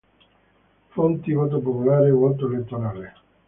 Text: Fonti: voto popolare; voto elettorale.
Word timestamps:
Fonti: 0.95 1.31
voto 1.31 1.59
popolare; 1.59 2.09
voto 2.09 2.47
elettorale. 2.47 3.13